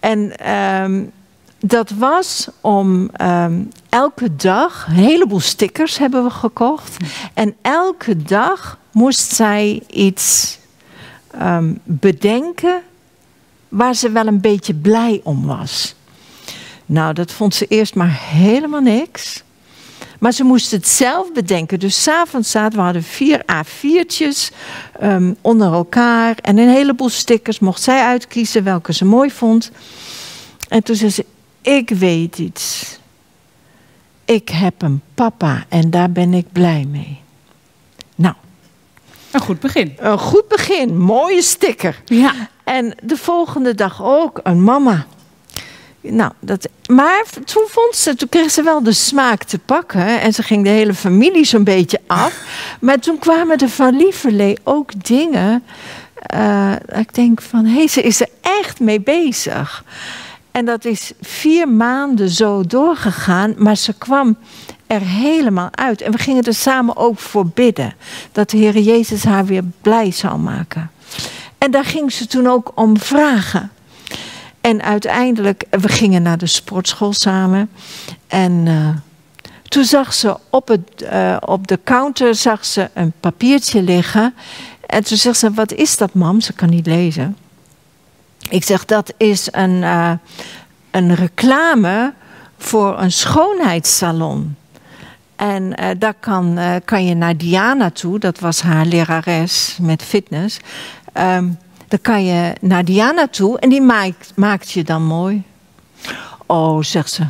En 0.00 0.50
um, 0.82 1.12
dat 1.60 1.90
was 1.90 2.48
om 2.60 3.10
um, 3.20 3.68
elke 3.88 4.36
dag, 4.36 4.86
een 4.88 4.94
heleboel 4.94 5.40
stickers 5.40 5.98
hebben 5.98 6.24
we 6.24 6.30
gekocht. 6.30 6.96
En 7.34 7.54
elke 7.62 8.22
dag 8.22 8.78
moest 8.90 9.32
zij 9.32 9.82
iets 9.90 10.58
um, 11.42 11.80
bedenken 11.84 12.82
waar 13.68 13.94
ze 13.94 14.10
wel 14.10 14.26
een 14.26 14.40
beetje 14.40 14.74
blij 14.74 15.20
om 15.24 15.46
was. 15.46 15.94
Nou, 16.86 17.12
dat 17.12 17.32
vond 17.32 17.54
ze 17.54 17.66
eerst 17.66 17.94
maar 17.94 18.18
helemaal 18.20 18.80
niks. 18.80 19.42
Maar 20.26 20.34
ze 20.34 20.44
moest 20.44 20.70
het 20.70 20.88
zelf 20.88 21.32
bedenken. 21.32 21.78
Dus 21.78 22.02
s'avonds 22.02 22.50
zaten 22.50 22.78
we 22.78 22.84
hadden 22.84 23.02
vier 23.02 23.42
A4'tjes 23.52 24.54
um, 25.02 25.36
onder 25.40 25.72
elkaar. 25.72 26.36
En 26.42 26.58
een 26.58 26.68
heleboel 26.68 27.08
stickers 27.08 27.58
mocht 27.58 27.82
zij 27.82 28.02
uitkiezen 28.02 28.64
welke 28.64 28.92
ze 28.92 29.04
mooi 29.04 29.30
vond. 29.30 29.70
En 30.68 30.82
toen 30.82 30.96
zei 30.96 31.10
ze, 31.10 31.24
ik 31.62 31.90
weet 31.90 32.38
iets. 32.38 32.98
Ik 34.24 34.48
heb 34.48 34.82
een 34.82 35.00
papa 35.14 35.64
en 35.68 35.90
daar 35.90 36.10
ben 36.10 36.34
ik 36.34 36.46
blij 36.52 36.86
mee. 36.90 37.20
Nou. 38.14 38.34
Een 39.30 39.40
goed 39.40 39.60
begin. 39.60 39.94
Een 39.98 40.18
goed 40.18 40.48
begin. 40.48 40.98
Mooie 40.98 41.42
sticker. 41.42 42.02
Ja. 42.04 42.32
En 42.64 42.94
de 43.02 43.16
volgende 43.16 43.74
dag 43.74 44.02
ook 44.02 44.40
een 44.42 44.62
mama. 44.62 45.06
Nou, 46.00 46.32
dat, 46.40 46.68
maar 46.86 47.24
toen 47.44 47.66
vond 47.68 47.94
ze, 47.94 48.14
toen 48.14 48.28
kreeg 48.28 48.50
ze 48.50 48.62
wel 48.62 48.82
de 48.82 48.92
smaak 48.92 49.42
te 49.42 49.58
pakken. 49.58 50.20
En 50.20 50.32
ze 50.32 50.42
ging 50.42 50.64
de 50.64 50.70
hele 50.70 50.94
familie 50.94 51.44
zo'n 51.44 51.64
beetje 51.64 52.00
af. 52.06 52.34
Maar 52.80 52.98
toen 52.98 53.18
kwamen 53.18 53.56
er 53.56 53.68
van 53.68 53.96
Lieverlee 53.96 54.58
ook 54.62 55.04
dingen. 55.04 55.64
Uh, 56.34 56.72
ik 56.98 57.14
denk 57.14 57.42
van, 57.42 57.64
hé, 57.64 57.76
hey, 57.76 57.88
ze 57.88 58.02
is 58.02 58.20
er 58.20 58.28
echt 58.40 58.80
mee 58.80 59.00
bezig. 59.00 59.84
En 60.50 60.64
dat 60.64 60.84
is 60.84 61.12
vier 61.20 61.68
maanden 61.68 62.28
zo 62.28 62.62
doorgegaan. 62.62 63.54
Maar 63.56 63.76
ze 63.76 63.92
kwam 63.98 64.36
er 64.86 65.00
helemaal 65.00 65.68
uit. 65.72 66.00
En 66.00 66.12
we 66.12 66.18
gingen 66.18 66.42
er 66.42 66.54
samen 66.54 66.96
ook 66.96 67.18
voor 67.18 67.46
bidden. 67.46 67.94
Dat 68.32 68.50
de 68.50 68.56
Heer 68.56 68.78
Jezus 68.78 69.24
haar 69.24 69.44
weer 69.44 69.64
blij 69.80 70.10
zou 70.10 70.38
maken. 70.38 70.90
En 71.58 71.70
daar 71.70 71.84
ging 71.84 72.12
ze 72.12 72.26
toen 72.26 72.46
ook 72.46 72.72
om 72.74 72.98
vragen. 72.98 73.70
En 74.66 74.82
uiteindelijk, 74.82 75.64
we 75.70 75.88
gingen 75.88 76.22
naar 76.22 76.38
de 76.38 76.46
sportschool 76.46 77.12
samen. 77.12 77.70
En 78.26 78.52
uh, 78.66 78.88
toen 79.62 79.84
zag 79.84 80.14
ze 80.14 80.36
op, 80.50 80.68
het, 80.68 81.04
uh, 81.12 81.36
op 81.40 81.66
de 81.66 81.78
counter 81.84 82.34
zag 82.34 82.64
ze 82.64 82.90
een 82.94 83.12
papiertje 83.20 83.82
liggen. 83.82 84.34
En 84.86 85.04
toen 85.04 85.16
zegt 85.16 85.38
ze, 85.38 85.52
wat 85.52 85.72
is 85.72 85.96
dat 85.96 86.14
mam? 86.14 86.40
Ze 86.40 86.52
kan 86.52 86.70
niet 86.70 86.86
lezen. 86.86 87.36
Ik 88.48 88.64
zeg, 88.64 88.84
dat 88.84 89.12
is 89.16 89.48
een, 89.50 89.82
uh, 89.82 90.12
een 90.90 91.14
reclame 91.14 92.12
voor 92.58 93.00
een 93.00 93.12
schoonheidssalon. 93.12 94.56
En 95.36 95.62
uh, 95.62 95.88
daar 95.98 96.14
kan, 96.14 96.58
kan 96.84 97.04
je 97.04 97.14
naar 97.14 97.36
Diana 97.36 97.90
toe, 97.90 98.18
dat 98.18 98.38
was 98.38 98.60
haar 98.60 98.86
lerares 98.86 99.78
met 99.80 100.02
fitness. 100.02 100.58
Um, 101.14 101.58
dan 101.88 102.00
kan 102.02 102.24
je 102.24 102.52
naar 102.60 102.84
Diana 102.84 103.28
toe 103.28 103.58
en 103.58 103.68
die 103.68 103.80
maakt, 103.80 104.32
maakt 104.34 104.70
je 104.70 104.84
dan 104.84 105.02
mooi. 105.02 105.42
Oh, 106.46 106.82
zegt 106.82 107.12
ze. 107.12 107.22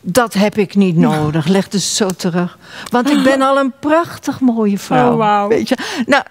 Dat 0.00 0.34
heb 0.34 0.58
ik 0.58 0.74
niet 0.74 0.96
nodig. 0.96 1.46
Leg 1.46 1.68
dus 1.68 1.96
zo 1.96 2.08
terug. 2.10 2.58
Want 2.90 3.10
ik 3.10 3.22
ben 3.22 3.42
al 3.42 3.58
een 3.58 3.72
prachtig 3.80 4.40
mooie 4.40 4.78
vrouw. 4.78 5.12
Oh, 5.12 5.16
wow. 5.16 5.48
Weet 5.48 5.68
je? 5.68 5.76
Nou, 6.06 6.22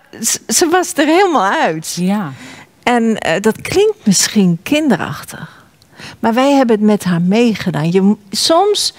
ze 0.48 0.68
was 0.70 0.94
er 0.94 1.06
helemaal 1.06 1.52
uit. 1.52 1.96
Ja. 2.00 2.32
En 2.84 3.04
uh, 3.04 3.40
dat 3.42 3.62
klinkt 3.62 4.06
misschien 4.06 4.60
kinderachtig. 4.64 5.66
Maar 6.20 6.34
wij 6.34 6.54
hebben 6.54 6.76
het 6.76 6.86
met 6.86 7.04
haar 7.04 7.22
meegedaan. 7.22 7.92
Je, 7.92 8.16
soms, 8.32 8.94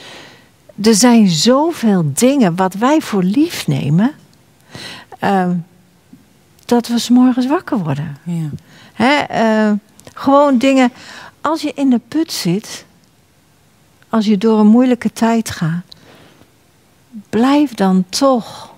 er 0.83 0.95
zijn 0.95 1.29
zoveel 1.29 2.11
dingen 2.15 2.57
wat 2.57 2.75
wij 2.75 3.01
voor 3.01 3.23
lief 3.23 3.67
nemen. 3.67 4.13
Uh, 5.25 5.47
dat 6.69 6.87
we 6.87 6.99
s 6.99 7.09
morgens 7.09 7.47
wakker 7.47 7.79
worden. 7.79 8.17
Ja. 8.23 8.49
Hè, 8.93 9.43
uh, 9.71 9.73
gewoon 10.15 10.59
dingen. 10.59 10.93
Als 11.41 11.63
je 11.63 11.73
in 11.75 11.91
de 11.91 12.01
put 12.09 12.33
zit, 12.33 12.85
als 14.09 14.27
je 14.27 14.39
door 14.39 14.59
een 14.59 14.67
moeilijke 14.67 15.13
tijd 15.13 15.51
gaat, 15.51 15.83
blijf 17.31 17.75
dan 17.75 18.05
toch 18.09 18.75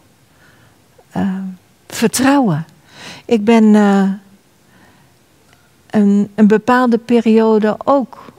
uh, 1.17 1.35
vertrouwen. 1.87 2.67
Ik 3.25 3.45
ben 3.45 3.65
uh, 3.65 4.11
een, 5.91 6.31
een, 6.35 6.47
bepaalde 6.47 6.99
periode 6.99 7.77
ook 7.85 8.33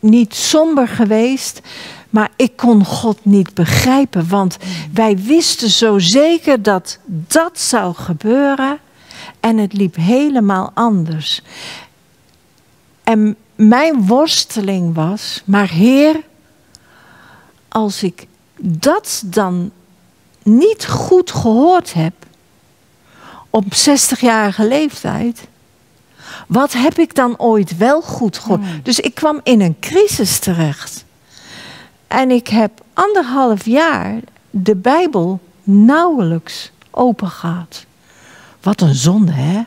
niet 0.00 0.34
somber 0.34 0.88
geweest. 0.88 1.60
Maar 2.14 2.30
ik 2.36 2.56
kon 2.56 2.84
God 2.84 3.24
niet 3.24 3.54
begrijpen, 3.54 4.28
want 4.28 4.56
wij 4.92 5.16
wisten 5.16 5.70
zo 5.70 5.98
zeker 5.98 6.62
dat 6.62 6.98
dat 7.06 7.60
zou 7.60 7.94
gebeuren 7.94 8.78
en 9.40 9.58
het 9.58 9.72
liep 9.72 9.96
helemaal 9.96 10.70
anders. 10.74 11.42
En 13.04 13.36
mijn 13.54 14.06
worsteling 14.06 14.94
was, 14.94 15.42
maar 15.44 15.68
Heer, 15.68 16.20
als 17.68 18.02
ik 18.02 18.26
dat 18.60 19.22
dan 19.26 19.70
niet 20.42 20.86
goed 20.86 21.30
gehoord 21.30 21.92
heb 21.94 22.14
op 23.50 23.64
60-jarige 23.64 24.68
leeftijd, 24.68 25.48
wat 26.46 26.72
heb 26.72 26.98
ik 26.98 27.14
dan 27.14 27.38
ooit 27.38 27.76
wel 27.76 28.02
goed 28.02 28.38
gehoord? 28.38 28.60
Hmm. 28.60 28.80
Dus 28.82 29.00
ik 29.00 29.14
kwam 29.14 29.40
in 29.42 29.60
een 29.60 29.76
crisis 29.80 30.38
terecht. 30.38 31.04
En 32.06 32.30
ik 32.30 32.48
heb 32.48 32.84
anderhalf 32.92 33.64
jaar 33.64 34.20
de 34.50 34.76
Bijbel 34.76 35.40
nauwelijks 35.62 36.70
open 36.90 37.28
gehad. 37.28 37.84
Wat 38.60 38.80
een 38.80 38.94
zonde, 38.94 39.32
hè? 39.32 39.62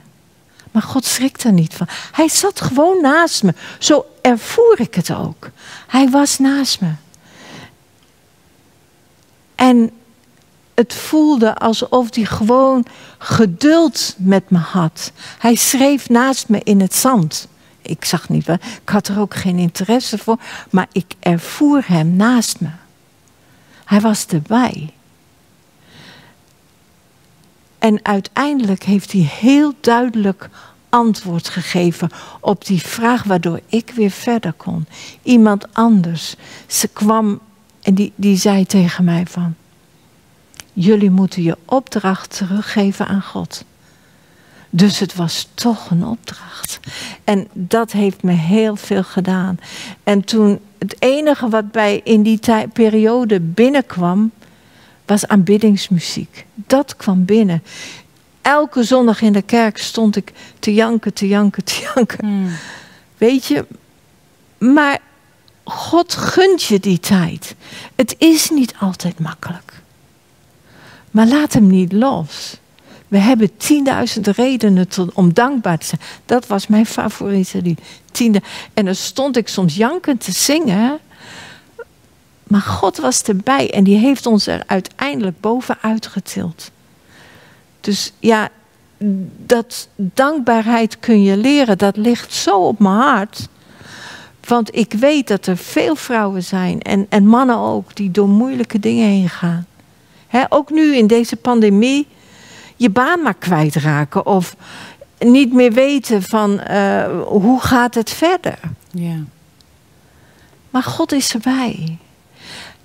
Maar 0.72 0.82
God 0.82 1.06
schrikt 1.06 1.44
er 1.44 1.51
niet 1.51 1.74
van. 1.74 1.88
Hij 2.12 2.27
zat 2.27 2.62
gewoon 2.62 3.01
naast 3.01 3.44
me. 3.44 3.53
Zo 3.79 4.06
ervoer 4.22 4.79
ik 4.79 4.96
het 4.96 5.12
ook. 5.12 5.50
Hij 5.88 6.10
was 6.10 6.39
naast 6.39 6.82
me. 6.82 6.91
En 9.56 9.91
het 10.74 10.94
voelde 10.94 11.56
alsof 11.56 12.15
hij 12.15 12.25
gewoon 12.25 12.86
geduld 13.17 14.15
met 14.17 14.50
me 14.50 14.58
had. 14.58 15.12
Hij 15.39 15.56
schreef 15.56 16.10
naast 16.10 16.50
me 16.50 16.62
in 16.63 16.82
het 16.82 16.96
zand 16.96 17.48
ik 17.88 18.06
zag 18.06 18.29
niet 18.29 18.46
wel. 18.46 18.58
Ik 18.84 18.89
had 18.89 19.08
er 19.08 19.20
ook 19.20 19.36
geen 19.36 19.58
interesse 19.58 20.17
voor. 20.17 20.39
Maar 20.70 20.88
ik 20.91 21.13
ervoer 21.20 21.84
hem 21.88 22.15
naast 22.15 22.60
me. 22.60 22.70
Hij 23.86 24.01
was 24.01 24.25
erbij. 24.25 24.94
En 27.79 28.00
uiteindelijk 28.06 28.84
heeft 28.84 29.12
hij 29.12 29.22
heel 29.22 29.74
duidelijk 29.82 30.50
antwoord 30.89 31.50
gegeven 31.50 32.10
op 32.39 32.65
die 32.65 32.82
vraag 32.82 33.24
waardoor 33.24 33.60
ik 33.67 33.91
weer 33.96 34.12
verder 34.12 34.53
kon. 34.53 34.88
Iemand 35.24 35.74
anders. 35.74 36.36
Ze 36.67 36.88
kwam 36.88 37.39
en 37.82 37.94
die, 37.94 38.13
die 38.15 38.38
zei 38.38 38.65
tegen 38.65 39.03
mij 39.03 39.25
van... 39.29 39.56
Jullie 40.79 41.12
moeten 41.12 41.44
je 41.44 41.58
opdracht 41.65 42.38
teruggeven 42.38 43.08
aan 43.08 43.22
God. 43.22 43.63
Dus 44.70 45.00
het 45.00 45.16
was 45.16 45.48
toch 45.54 45.90
een 45.90 46.06
opdracht. 46.06 46.80
En 47.24 47.48
dat 47.54 47.92
heeft 47.92 48.24
me 48.24 48.32
heel 48.32 48.76
veel 48.76 49.04
gedaan. 49.04 49.60
En 50.04 50.24
toen 50.24 50.60
het 50.78 50.96
enige 51.00 51.50
wat 51.50 51.72
bij 51.72 52.02
in 52.04 52.22
die 52.22 52.40
periode 52.74 53.40
binnenkwam, 53.40 54.32
was 55.06 55.28
aanbiddingsmuziek. 55.28 56.46
Dat 56.54 56.96
kwam 56.96 57.26
binnen. 57.26 57.64
Elke 58.42 58.84
zondag 58.84 59.22
in 59.22 59.34
de 59.34 59.42
kerk 59.42 59.78
stond 59.78 60.16
ik 60.16 60.32
te 60.60 60.74
janken, 60.74 61.14
te 61.14 61.28
janken, 61.28 61.64
te 61.64 61.92
janken. 61.94 62.26
Hmm. 62.26 62.50
Weet 63.18 63.46
je, 63.46 63.66
maar 64.58 65.00
God 65.64 66.14
gunt 66.14 66.64
je 66.64 66.80
die 66.80 67.00
tijd. 67.00 67.56
Het 67.96 68.16
is 68.18 68.50
niet 68.50 68.74
altijd 68.80 69.20
makkelijk. 69.20 69.74
Maar 71.12 71.28
laat 71.28 71.54
hem 71.54 71.68
niet 71.68 71.92
los. 71.92 72.58
We 73.08 73.18
hebben 73.18 73.50
10.000 73.52 74.22
redenen 74.22 74.88
om 75.14 75.34
dankbaar 75.34 75.78
te 75.78 75.86
zijn. 75.86 76.02
Dat 76.26 76.48
was 76.48 76.68
mijn 76.68 76.86
favoriete 76.86 77.62
lied. 77.62 77.80
Tiende. 78.12 78.42
En 78.74 78.86
dan 78.86 78.96
stond 78.96 79.38
ik 79.38 79.48
soms 79.48 79.76
jankend 79.76 80.24
te 80.24 80.32
zingen. 80.32 81.00
Maar 82.44 82.62
God 82.62 82.98
was 82.98 83.24
erbij 83.24 83.72
en 83.72 83.84
die 83.84 83.98
heeft 83.98 84.26
ons 84.26 84.48
er 84.48 84.64
uiteindelijk 84.66 85.40
bovenuit 85.40 86.08
getild. 86.08 86.72
Dus 87.82 88.14
ja, 88.20 88.50
dat 89.46 89.88
dankbaarheid 89.96 91.00
kun 91.00 91.24
je 91.24 91.38
leren. 91.38 91.78
Dat 91.78 91.98
ligt 91.98 92.34
zo 92.34 92.58
op 92.60 92.80
mijn 92.80 92.96
hart. 92.96 93.48
Want 94.48 94.76
ik 94.76 94.94
weet 94.94 95.28
dat 95.28 95.46
er 95.46 95.58
veel 95.58 95.96
vrouwen 95.96 96.44
zijn 96.44 96.82
en, 96.82 97.06
en 97.10 97.28
mannen 97.28 97.58
ook 97.58 97.96
die 97.96 98.12
door 98.12 98.30
moeilijke 98.30 98.80
dingen 98.80 99.08
heen 99.08 99.30
gaan. 99.30 99.66
Ook 100.50 100.70
nu 100.70 100.96
in 100.96 101.08
deze 101.08 101.36
pandemie 101.36 102.08
je 102.78 102.90
baan 102.90 103.22
maar 103.22 103.34
kwijtraken 103.34 104.26
of 104.26 104.56
niet 105.20 105.54
meer 105.54 105.72
weten 105.72 106.24
van 106.24 106.60
eh, 106.60 107.06
hoe 107.26 107.62
gaat 107.62 107.96
het 107.96 108.10
verder. 108.10 108.60
Ja. 108.92 109.18
Maar 110.70 110.84
God 110.84 111.12
is 111.12 111.34
erbij. 111.34 111.98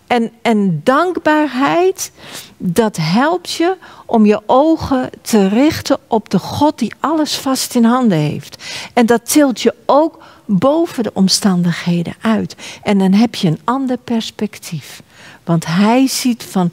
En, 0.06 0.30
en 0.42 0.80
dankbaarheid, 0.84 2.12
dat 2.56 2.96
helpt 3.00 3.50
je 3.52 3.76
om 4.06 4.26
je 4.26 4.40
ogen 4.46 5.10
te 5.20 5.48
richten 5.48 5.98
op 6.06 6.30
de 6.30 6.38
God 6.38 6.78
die 6.78 6.94
alles 7.00 7.36
vast 7.36 7.74
in 7.74 7.84
handen 7.84 8.18
heeft. 8.18 8.64
En 8.92 9.06
dat 9.06 9.30
tilt 9.30 9.60
je 9.60 9.74
ook 9.86 10.22
boven 10.44 11.02
de 11.02 11.10
omstandigheden 11.14 12.14
uit. 12.20 12.56
En 12.82 12.98
dan 12.98 13.12
heb 13.12 13.34
je 13.34 13.48
een 13.48 13.60
ander 13.64 13.96
perspectief. 13.96 15.02
Want 15.44 15.66
hij 15.66 16.06
ziet 16.06 16.44
van, 16.44 16.70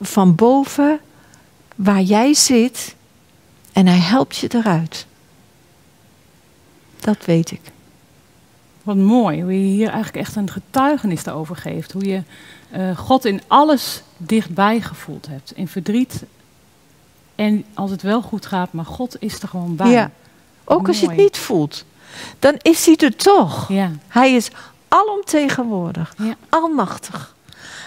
van 0.00 0.34
boven 0.34 1.00
waar 1.82 2.02
jij 2.02 2.34
zit 2.34 2.94
en 3.72 3.86
hij 3.86 3.98
helpt 3.98 4.36
je 4.36 4.54
eruit. 4.54 5.06
Dat 7.00 7.24
weet 7.24 7.50
ik. 7.50 7.60
Wat 8.82 8.96
mooi, 8.96 9.42
hoe 9.42 9.52
je 9.52 9.66
hier 9.74 9.88
eigenlijk 9.88 10.26
echt 10.26 10.36
een 10.36 10.50
getuigenis 10.50 11.28
over 11.28 11.56
geeft. 11.56 11.92
Hoe 11.92 12.04
je 12.04 12.22
uh, 12.76 12.96
God 12.96 13.24
in 13.24 13.42
alles 13.46 14.02
dichtbij 14.16 14.80
gevoeld 14.80 15.26
hebt. 15.26 15.52
In 15.56 15.68
verdriet 15.68 16.24
en 17.34 17.64
als 17.74 17.90
het 17.90 18.02
wel 18.02 18.22
goed 18.22 18.46
gaat, 18.46 18.72
maar 18.72 18.84
God 18.84 19.16
is 19.18 19.42
er 19.42 19.48
gewoon 19.48 19.76
bij. 19.76 19.90
Ja, 19.90 20.10
ook 20.64 20.88
als 20.88 21.00
je 21.00 21.06
het 21.06 21.16
niet 21.16 21.38
voelt. 21.38 21.84
Dan 22.38 22.54
is 22.62 22.86
hij 22.86 22.96
er 22.96 23.16
toch. 23.16 23.68
Ja. 23.68 23.90
Hij 24.08 24.34
is 24.34 24.50
alomtegenwoordig, 24.88 26.14
Ja. 26.18 26.34
almachtig. 26.48 27.34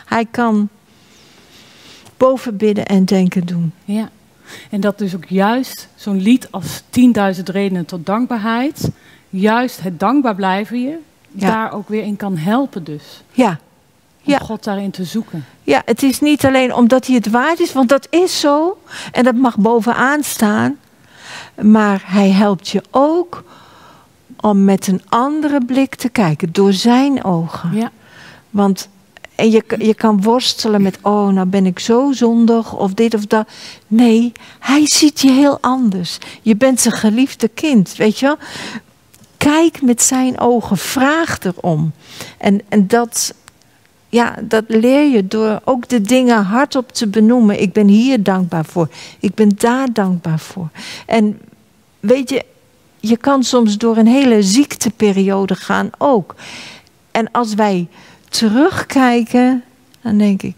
Hij 0.05 0.25
kan 0.25 0.69
boven 2.17 2.57
bidden 2.57 2.85
en 2.85 3.05
denken 3.05 3.45
doen. 3.45 3.73
Ja. 3.85 4.09
En 4.69 4.81
dat 4.81 4.97
dus 4.97 5.15
ook 5.15 5.25
juist 5.25 5.87
zo'n 5.95 6.21
lied 6.21 6.47
als 6.51 6.81
10.000 7.35 7.43
redenen 7.43 7.85
tot 7.85 8.05
dankbaarheid, 8.05 8.89
juist 9.29 9.81
het 9.81 9.99
dankbaar 9.99 10.35
blijven 10.35 10.81
je, 10.81 10.97
Ja. 11.31 11.47
daar 11.47 11.71
ook 11.71 11.89
weer 11.89 12.03
in 12.03 12.15
kan 12.15 12.37
helpen 12.37 12.83
dus. 12.83 13.23
Ja. 13.31 13.59
Om 14.25 14.31
Ja. 14.31 14.37
God 14.37 14.63
daarin 14.63 14.91
te 14.91 15.03
zoeken. 15.03 15.45
ja, 15.63 15.81
het 15.85 16.03
is 16.03 16.19
niet 16.19 16.45
alleen 16.45 16.73
omdat 16.73 17.05
hij 17.05 17.15
het 17.15 17.29
waard 17.29 17.59
is, 17.59 17.73
want 17.73 17.89
dat 17.89 18.07
is 18.09 18.39
zo. 18.39 18.77
En 19.11 19.23
dat 19.23 19.35
mag 19.35 19.57
bovenaan 19.57 20.23
staan. 20.23 20.77
Maar 21.61 22.01
hij 22.05 22.29
helpt 22.29 22.69
je 22.69 22.83
ook 22.91 23.43
om 24.39 24.63
met 24.63 24.87
een 24.87 25.01
andere 25.09 25.65
blik 25.65 25.95
te 25.95 26.09
kijken, 26.09 26.51
door 26.51 26.73
zijn 26.73 27.23
ogen. 27.23 27.75
Ja. 27.75 27.91
Want 28.49 28.89
en 29.43 29.51
je, 29.51 29.63
je 29.77 29.93
kan 29.93 30.21
worstelen 30.21 30.81
met, 30.81 30.97
oh, 31.01 31.27
nou 31.27 31.47
ben 31.47 31.65
ik 31.65 31.79
zo 31.79 32.11
zondig 32.11 32.73
of 32.73 32.93
dit 32.93 33.13
of 33.13 33.25
dat. 33.25 33.47
Nee, 33.87 34.31
hij 34.59 34.87
ziet 34.87 35.21
je 35.21 35.31
heel 35.31 35.57
anders. 35.61 36.17
Je 36.41 36.55
bent 36.55 36.79
zijn 36.79 36.93
geliefde 36.93 37.47
kind, 37.47 37.95
weet 37.95 38.19
je 38.19 38.25
wel. 38.25 38.37
Kijk 39.37 39.81
met 39.81 40.01
zijn 40.01 40.39
ogen, 40.39 40.77
vraag 40.77 41.39
erom. 41.39 41.91
En, 42.37 42.61
en 42.69 42.87
dat, 42.87 43.33
ja, 44.09 44.35
dat 44.41 44.63
leer 44.67 45.09
je 45.09 45.27
door 45.27 45.61
ook 45.63 45.89
de 45.89 46.01
dingen 46.01 46.43
hardop 46.43 46.91
te 46.91 47.07
benoemen. 47.07 47.61
Ik 47.61 47.73
ben 47.73 47.87
hier 47.87 48.23
dankbaar 48.23 48.65
voor. 48.65 48.89
Ik 49.19 49.33
ben 49.33 49.51
daar 49.57 49.93
dankbaar 49.93 50.39
voor. 50.39 50.69
En 51.05 51.39
weet 51.99 52.29
je, 52.29 52.45
je 52.99 53.17
kan 53.17 53.43
soms 53.43 53.77
door 53.77 53.97
een 53.97 54.07
hele 54.07 54.43
ziekteperiode 54.43 55.55
gaan 55.55 55.89
ook. 55.97 56.35
En 57.11 57.31
als 57.31 57.53
wij 57.53 57.87
terugkijken, 58.33 59.63
dan 60.01 60.17
denk 60.17 60.41
ik. 60.41 60.55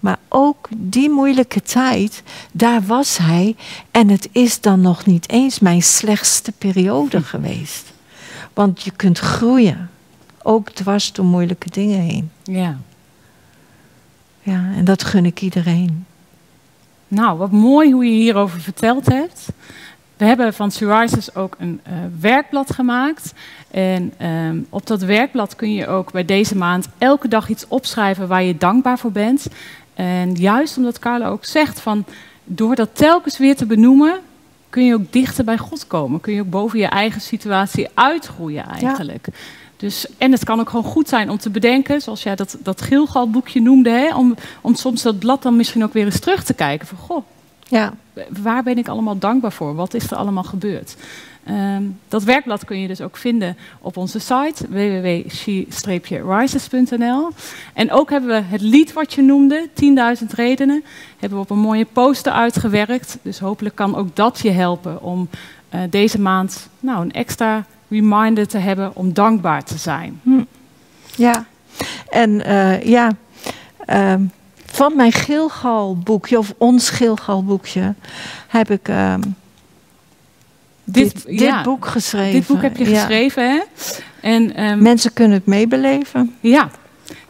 Maar 0.00 0.18
ook 0.28 0.68
die 0.76 1.10
moeilijke 1.10 1.62
tijd, 1.62 2.22
daar 2.52 2.82
was 2.82 3.16
hij. 3.18 3.56
En 3.90 4.08
het 4.08 4.28
is 4.32 4.60
dan 4.60 4.80
nog 4.80 5.06
niet 5.06 5.28
eens 5.28 5.58
mijn 5.58 5.82
slechtste 5.82 6.52
periode 6.52 7.22
geweest. 7.22 7.92
Want 8.54 8.82
je 8.82 8.90
kunt 8.90 9.18
groeien, 9.18 9.90
ook 10.42 10.70
dwars 10.70 11.12
door 11.12 11.24
moeilijke 11.24 11.70
dingen 11.70 12.00
heen. 12.00 12.30
ja. 12.42 12.78
Ja, 14.42 14.70
en 14.76 14.84
dat 14.84 15.04
gun 15.04 15.24
ik 15.24 15.40
iedereen. 15.40 16.06
Nou, 17.08 17.38
wat 17.38 17.50
mooi 17.50 17.92
hoe 17.92 18.04
je 18.04 18.10
hierover 18.10 18.60
verteld 18.60 19.06
hebt. 19.06 19.48
We 20.16 20.24
hebben 20.24 20.54
van 20.54 20.70
Surices 20.70 21.34
ook 21.34 21.56
een 21.58 21.80
eh, 21.82 21.92
werkblad 22.20 22.72
gemaakt. 22.72 23.32
En 23.70 24.12
ehm, 24.16 24.58
op 24.68 24.86
dat 24.86 25.02
werkblad 25.02 25.56
kun 25.56 25.72
je 25.72 25.86
ook 25.86 26.12
bij 26.12 26.24
deze 26.24 26.56
maand 26.56 26.88
elke 26.98 27.28
dag 27.28 27.48
iets 27.48 27.68
opschrijven 27.68 28.28
waar 28.28 28.42
je 28.42 28.56
dankbaar 28.56 28.98
voor 28.98 29.12
bent. 29.12 29.46
En 29.94 30.34
juist 30.34 30.76
omdat 30.76 30.98
Carla 30.98 31.28
ook 31.28 31.44
zegt 31.44 31.80
van 31.80 32.04
door 32.44 32.74
dat 32.74 32.88
telkens 32.92 33.38
weer 33.38 33.56
te 33.56 33.66
benoemen, 33.66 34.20
kun 34.70 34.84
je 34.84 34.94
ook 34.94 35.12
dichter 35.12 35.44
bij 35.44 35.58
God 35.58 35.86
komen. 35.86 36.20
Kun 36.20 36.34
je 36.34 36.40
ook 36.40 36.50
boven 36.50 36.78
je 36.78 36.86
eigen 36.86 37.20
situatie 37.20 37.88
uitgroeien 37.94 38.68
eigenlijk. 38.68 39.26
Dus, 39.76 40.06
en 40.18 40.32
het 40.32 40.44
kan 40.44 40.60
ook 40.60 40.68
gewoon 40.68 40.84
goed 40.84 41.08
zijn 41.08 41.30
om 41.30 41.38
te 41.38 41.50
bedenken, 41.50 42.00
zoals 42.00 42.22
jij 42.22 42.36
dat, 42.36 42.56
dat 42.62 42.82
Gilgal-boekje 42.82 43.60
noemde, 43.60 43.90
hè, 43.90 44.14
om, 44.14 44.34
om 44.60 44.74
soms 44.74 45.02
dat 45.02 45.18
blad 45.18 45.42
dan 45.42 45.56
misschien 45.56 45.84
ook 45.84 45.92
weer 45.92 46.04
eens 46.04 46.20
terug 46.20 46.44
te 46.44 46.54
kijken. 46.54 46.86
Van, 46.86 46.98
goh, 46.98 47.24
Ja, 47.70 47.92
waar 48.42 48.62
ben 48.62 48.78
ik 48.78 48.88
allemaal 48.88 49.18
dankbaar 49.18 49.52
voor? 49.52 49.74
Wat 49.74 49.94
is 49.94 50.10
er 50.10 50.16
allemaal 50.16 50.42
gebeurd? 50.42 50.96
Ehm, 51.44 51.82
dat 52.08 52.22
werkblad 52.22 52.64
kun 52.64 52.80
je 52.80 52.88
dus 52.88 53.00
ook 53.00 53.16
vinden 53.16 53.56
op 53.80 53.96
onze 53.96 54.18
site 54.18 54.66
www.she-rises.nl. 54.68 57.28
En 57.72 57.92
ook 57.92 58.10
hebben 58.10 58.30
we 58.30 58.42
het 58.46 58.60
lied 58.60 58.92
wat 58.92 59.14
je 59.14 59.22
noemde, 59.22 59.68
10.000 59.74 60.34
redenen, 60.34 60.84
hebben 61.18 61.38
we 61.38 61.44
op 61.44 61.50
een 61.50 61.58
mooie 61.58 61.86
poster 61.92 62.32
uitgewerkt. 62.32 63.18
Dus 63.22 63.38
hopelijk 63.38 63.74
kan 63.74 63.96
ook 63.96 64.16
dat 64.16 64.38
je 64.42 64.50
helpen 64.50 65.02
om 65.02 65.28
eh, 65.68 65.80
deze 65.90 66.20
maand 66.20 66.68
nou, 66.80 67.02
een 67.02 67.12
extra 67.12 67.64
reminder 67.88 68.48
te 68.48 68.58
hebben 68.58 68.96
om 68.96 69.12
dankbaar 69.12 69.64
te 69.64 69.78
zijn. 69.78 70.20
ja. 71.16 71.46
En 72.08 72.44
eh, 72.44 72.82
ja, 72.82 73.10
ehm, 73.86 74.22
van 74.80 74.96
mijn 74.96 75.12
Gilgal-boekje, 75.12 76.38
of 76.38 76.54
ons 76.58 76.90
Gilgal-boekje, 76.90 77.94
heb 78.46 78.70
ik 78.70 78.88
ehm, 78.88 79.20
dit, 80.84 81.26
dit, 81.26 81.40
ja, 81.40 81.62
boek 81.62 81.86
geschreven. 81.86 82.32
dit 82.32 82.46
boek 82.46 82.62
heb 82.62 82.76
je 82.76 82.90
Ja. 82.90 82.98
geschreven, 82.98 83.50
hè? 83.50 83.60
En, 84.20 84.54
ehm, 84.54 84.82
Mensen 84.82 85.12
kunnen 85.12 85.36
het 85.36 85.46
meebeleven. 85.46 86.34
Ja, 86.40 86.70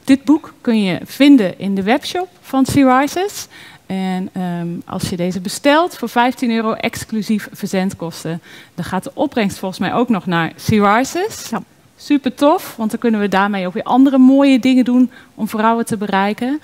dit 0.04 0.24
boek 0.24 0.54
kun 0.60 0.82
je 0.82 1.00
vinden 1.04 1.58
in 1.58 1.74
de 1.74 1.82
webshop 1.82 2.28
van 2.40 2.66
Sea 2.66 2.98
Rises. 2.98 3.46
En 3.86 4.28
ehm, 4.32 4.68
als 4.84 5.08
je 5.10 5.16
deze 5.16 5.40
bestelt 5.40 5.96
voor 5.96 6.08
15 6.08 6.50
euro 6.50 6.72
exclusief 6.72 7.48
verzendkosten, 7.52 8.40
dan 8.74 8.84
gaat 8.84 9.04
de 9.04 9.10
opbrengst 9.14 9.58
volgens 9.58 9.80
mij 9.80 9.94
ook 9.94 10.08
nog 10.08 10.26
naar 10.26 10.52
Sea 10.56 10.96
Rises. 10.96 11.48
Ja. 11.50 11.62
Super 11.96 12.34
tof, 12.34 12.74
want 12.76 12.90
dan 12.90 13.00
kunnen 13.00 13.20
we 13.20 13.28
daarmee 13.28 13.66
ook 13.66 13.74
weer 13.74 13.82
andere 13.82 14.18
mooie 14.18 14.58
dingen 14.58 14.84
doen 14.84 15.10
om 15.34 15.48
vrouwen 15.48 15.86
te 15.86 15.96
bereiken. 15.96 16.60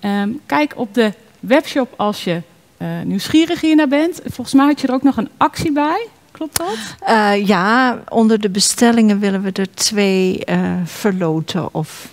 Ehm, 0.00 0.30
kijk 0.46 0.72
op 0.76 0.94
de 0.94 1.12
webshop 1.40 1.94
als 1.96 2.24
je 2.24 2.42
eh, 2.76 2.88
nieuwsgierig 3.04 3.60
hiernaar 3.60 3.88
bent. 3.88 4.20
Volgens 4.24 4.54
mij 4.54 4.66
had 4.66 4.80
je 4.80 4.86
er 4.86 4.94
ook 4.94 5.02
nog 5.02 5.16
een 5.16 5.28
actie 5.36 5.72
bij. 5.72 6.06
Klopt 6.30 6.56
dat? 6.56 6.76
Eh, 7.00 7.46
ja, 7.46 7.98
onder 8.08 8.40
de 8.40 8.50
bestellingen 8.50 9.18
willen 9.18 9.42
we 9.42 9.52
er 9.52 9.74
twee 9.74 10.44
eh, 10.44 10.72
verloten. 10.84 11.74
Of 11.74 12.08